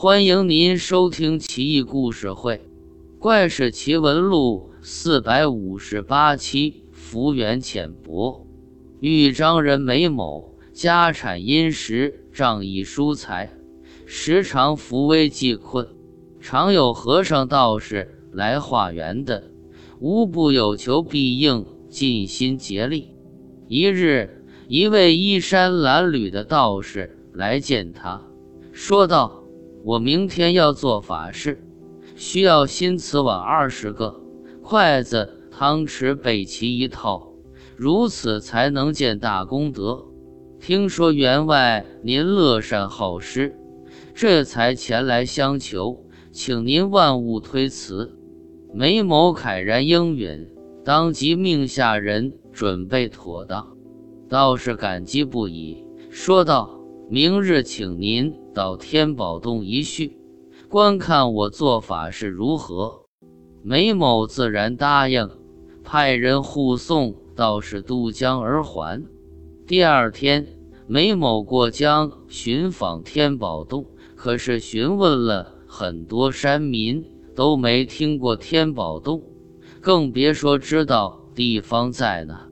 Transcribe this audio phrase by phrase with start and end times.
[0.00, 2.54] 欢迎您收听《奇异故事会·
[3.18, 6.84] 怪事奇闻录》四百五十八期。
[6.92, 8.46] 福缘浅薄，
[9.00, 13.52] 豫章人梅某家产殷实，仗义疏财，
[14.06, 15.88] 时常扶危济困，
[16.40, 19.50] 常有和尚道士来化缘的，
[19.98, 23.08] 无不有求必应，尽心竭力。
[23.66, 28.22] 一日，一位衣衫褴褛的道士来见他，
[28.70, 29.42] 说道。
[29.84, 31.62] 我明天要做法事，
[32.16, 34.20] 需要新瓷碗二十个，
[34.62, 37.32] 筷子、汤匙备齐一套，
[37.76, 40.04] 如此才能见大功德。
[40.60, 43.56] 听说员外您乐善好施，
[44.14, 48.18] 这才前来相求，请您万勿推辞。
[48.74, 50.46] 梅某慨然应允，
[50.84, 53.66] 当即命下人准备妥当。
[54.28, 56.77] 道士感激不已，说道。
[57.10, 60.18] 明日请您到天宝洞一叙，
[60.68, 63.06] 观看我做法是如何。
[63.62, 65.26] 梅某自然答应，
[65.82, 69.02] 派人护送道士渡江而还。
[69.66, 70.46] 第二天，
[70.86, 77.02] 梅某过江寻访天宝洞，可是询问了很多山民，
[77.34, 79.22] 都没听过天宝洞，
[79.80, 82.46] 更别说知道地方在哪。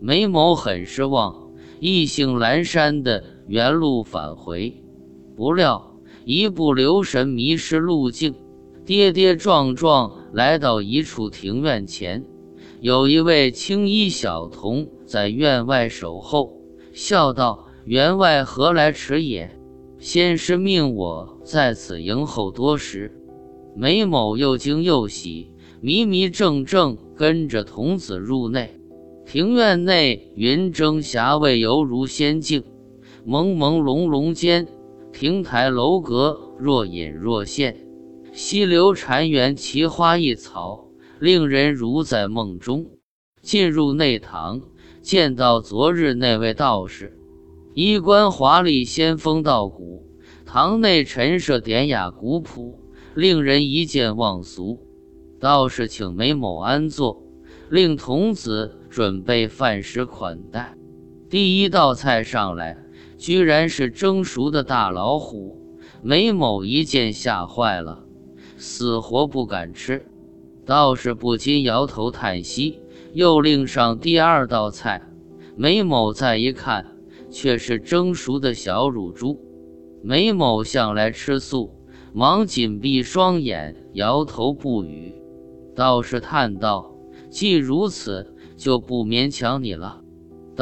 [0.00, 3.22] 梅某很失望，意兴阑珊的。
[3.46, 4.82] 原路返回，
[5.36, 8.34] 不料一不留神迷失路径，
[8.84, 12.24] 跌跌撞撞来到一处庭院前，
[12.80, 16.60] 有一位青衣小童在院外守候，
[16.92, 19.50] 笑道：“员外何来迟也？
[19.98, 23.18] 先师命我在此迎候多时。”
[23.74, 28.78] 梅某又惊又喜，迷迷怔怔跟着童子入内。
[29.24, 32.62] 庭院内云蒸霞蔚，犹如仙境。
[33.24, 34.66] 朦朦胧胧间，
[35.12, 37.76] 亭台楼阁若隐若现，
[38.32, 40.88] 溪流潺湲，奇花异草，
[41.20, 42.86] 令人如在梦中。
[43.40, 44.60] 进入内堂，
[45.00, 47.16] 见到昨日那位道士，
[47.74, 50.04] 衣冠华丽，仙风道骨。
[50.44, 52.78] 堂内陈设典雅古朴，
[53.14, 54.80] 令人一见忘俗。
[55.38, 57.22] 道士请梅某安坐，
[57.70, 60.74] 令童子准备饭食款待。
[61.30, 62.81] 第一道菜上来。
[63.22, 65.56] 居然是蒸熟的大老虎，
[66.02, 68.04] 梅某一见吓坏了，
[68.56, 70.04] 死活不敢吃。
[70.66, 72.80] 道士不禁摇头叹息，
[73.12, 75.08] 又另上第二道菜。
[75.54, 76.96] 梅某再一看，
[77.30, 79.38] 却是蒸熟的小乳猪。
[80.02, 81.70] 梅某向来吃素，
[82.12, 85.14] 忙紧闭双眼，摇头不语。
[85.76, 86.92] 道士叹道
[87.30, 90.01] ：“既如此，就不勉强你了。”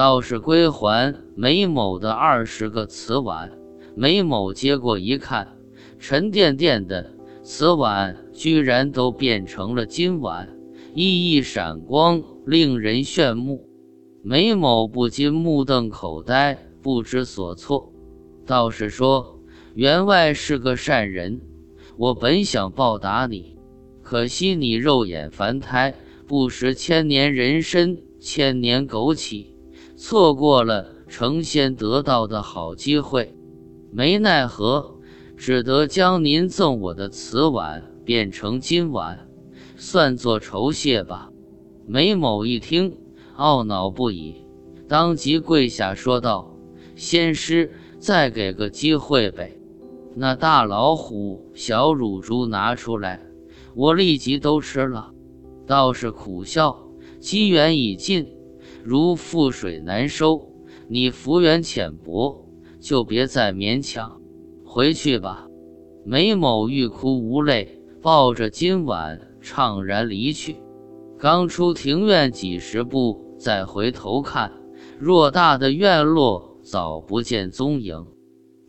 [0.00, 3.52] 道士归还梅某的二十个瓷碗，
[3.94, 5.46] 梅某接过一看，
[5.98, 7.12] 沉甸甸的
[7.42, 10.48] 瓷碗居然都变成了金碗，
[10.94, 13.68] 熠熠闪光，令人炫目。
[14.22, 17.92] 梅某不禁目瞪口呆，不知所措。
[18.46, 19.38] 道士说
[19.76, 21.42] ：“员外是个善人，
[21.98, 23.58] 我本想报答你，
[24.00, 25.94] 可惜你肉眼凡胎，
[26.26, 29.48] 不识千年人参，千年枸杞。”
[30.02, 33.36] 错过了成仙得道的好机会，
[33.92, 34.98] 没奈何，
[35.36, 39.28] 只得将您赠我的瓷碗变成金碗，
[39.76, 41.28] 算作酬谢吧。
[41.86, 42.96] 梅某一听，
[43.36, 44.46] 懊恼不已，
[44.88, 46.56] 当即跪下说道
[46.96, 49.60] ：“仙师，再给个机会呗！
[50.16, 53.20] 那大老虎、小乳猪拿出来，
[53.74, 55.12] 我立即都吃了。”
[55.68, 56.88] 道士苦笑
[57.20, 58.26] ：“机缘已尽。”
[58.82, 60.50] 如覆水难收，
[60.88, 62.46] 你福缘浅薄，
[62.80, 64.20] 就别再勉强，
[64.64, 65.46] 回去吧。
[66.04, 70.56] 梅某欲哭无泪，抱着金碗怅然离去。
[71.18, 74.50] 刚出庭院几十步，再回头看，
[75.00, 78.06] 偌大的院落早不见踪影。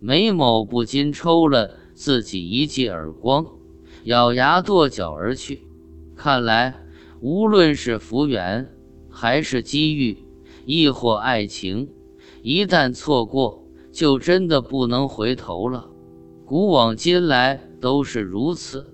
[0.00, 3.46] 梅某不禁抽了自己一记耳光，
[4.04, 5.62] 咬牙跺脚而去。
[6.16, 6.74] 看来，
[7.20, 8.68] 无论是福缘。
[9.20, 10.16] 还是机遇，
[10.64, 11.90] 亦或爱情，
[12.42, 13.62] 一旦错过，
[13.92, 15.90] 就真的不能回头了。
[16.46, 18.89] 古往今来都是如此。